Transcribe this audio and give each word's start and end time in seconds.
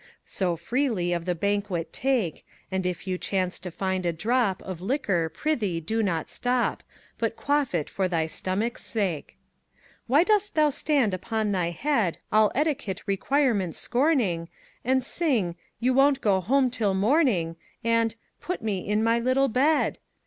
So 0.25 0.55
freely 0.55 1.13
of 1.13 1.25
the 1.25 1.35
banquet 1.35 1.93
take, 1.93 2.43
And 2.71 2.87
if 2.87 3.05
you 3.05 3.19
chance 3.19 3.59
to 3.59 3.69
find 3.69 4.03
a 4.03 4.11
drop 4.11 4.63
Of 4.63 4.81
liquor, 4.81 5.29
prithee 5.29 5.79
do 5.79 6.01
not 6.01 6.31
stop 6.31 6.81
But 7.19 7.35
quaff 7.35 7.75
it 7.75 7.87
for 7.87 8.07
thy 8.07 8.25
stomach's 8.25 8.83
sake. 8.83 9.37
Why 10.07 10.23
dost 10.23 10.55
thou 10.55 10.71
stand 10.71 11.13
upon 11.13 11.51
thy 11.51 11.69
head, 11.69 12.17
All 12.31 12.51
etiquette 12.55 13.03
requirements 13.05 13.77
scorning, 13.77 14.49
And 14.83 15.03
sing 15.03 15.55
"You 15.79 15.93
won't 15.93 16.19
go 16.19 16.41
home 16.41 16.71
till 16.71 16.95
morning" 16.95 17.55
And 17.83 18.15
"Put 18.39 18.63
me 18.63 18.79
in 18.79 19.03
my 19.03 19.19
little 19.19 19.49
bed"? 19.49 19.99